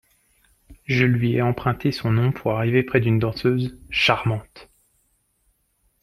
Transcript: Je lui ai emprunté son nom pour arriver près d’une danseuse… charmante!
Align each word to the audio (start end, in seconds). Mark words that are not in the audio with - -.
Je 0.85 1.03
lui 1.05 1.33
ai 1.35 1.43
emprunté 1.43 1.91
son 1.91 2.09
nom 2.11 2.31
pour 2.31 2.53
arriver 2.53 2.81
près 2.81 2.99
d’une 3.01 3.19
danseuse… 3.19 3.77
charmante! 3.91 4.67